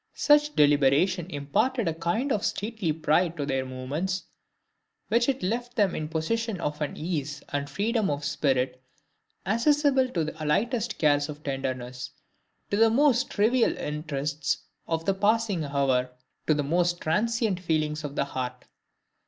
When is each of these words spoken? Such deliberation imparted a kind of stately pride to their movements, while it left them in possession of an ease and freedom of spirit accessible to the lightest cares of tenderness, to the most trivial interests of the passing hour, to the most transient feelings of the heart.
Such 0.15 0.55
deliberation 0.55 1.29
imparted 1.29 1.87
a 1.87 1.93
kind 1.93 2.31
of 2.31 2.43
stately 2.43 2.91
pride 2.91 3.37
to 3.37 3.45
their 3.45 3.67
movements, 3.67 4.23
while 5.09 5.21
it 5.27 5.43
left 5.43 5.75
them 5.75 5.93
in 5.93 6.07
possession 6.09 6.59
of 6.59 6.81
an 6.81 6.97
ease 6.97 7.43
and 7.49 7.69
freedom 7.69 8.09
of 8.09 8.25
spirit 8.25 8.81
accessible 9.45 10.09
to 10.09 10.23
the 10.23 10.43
lightest 10.43 10.97
cares 10.97 11.29
of 11.29 11.43
tenderness, 11.43 12.09
to 12.71 12.77
the 12.77 12.89
most 12.89 13.29
trivial 13.29 13.77
interests 13.77 14.63
of 14.87 15.05
the 15.05 15.13
passing 15.13 15.65
hour, 15.65 16.09
to 16.47 16.55
the 16.55 16.63
most 16.63 16.99
transient 16.99 17.59
feelings 17.59 18.03
of 18.03 18.15
the 18.15 18.25
heart. 18.25 18.65